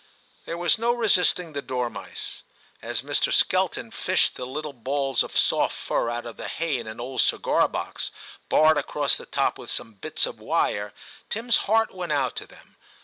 There 0.45 0.57
was 0.57 0.79
no 0.79 0.93
resisting 0.95 1.53
the 1.53 1.61
dormice. 1.61 2.41
As 2.81 3.03
Mr. 3.03 3.31
Skelton 3.31 3.91
fished 3.91 4.33
the 4.35 4.47
little 4.47 4.73
balls 4.73 5.21
of 5.21 5.37
soft 5.37 5.75
fur 5.75 6.09
out 6.09 6.25
of 6.25 6.37
the 6.37 6.47
hay 6.47 6.79
in 6.79 6.87
an 6.87 6.99
old 6.99 7.21
cigar 7.21 7.67
box, 7.67 8.09
barred 8.49 8.77
across 8.79 9.15
the 9.15 9.27
top 9.27 9.59
with 9.59 9.69
some 9.69 9.93
bits 9.93 10.25
of 10.25 10.39
wire, 10.39 10.91
Tim's 11.29 11.57
heart 11.69 11.93
went 11.93 12.11
out 12.13 12.35
to 12.37 12.47
them. 12.47 12.77